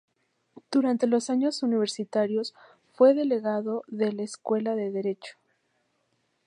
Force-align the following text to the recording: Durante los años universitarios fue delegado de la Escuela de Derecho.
Durante 0.71 1.05
los 1.05 1.29
años 1.29 1.61
universitarios 1.61 2.55
fue 2.93 3.13
delegado 3.13 3.83
de 3.85 4.11
la 4.11 4.23
Escuela 4.23 4.73
de 4.73 4.89
Derecho. 4.89 5.35